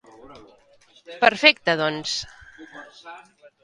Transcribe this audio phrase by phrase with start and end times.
[1.25, 2.19] Perfecte, doncs.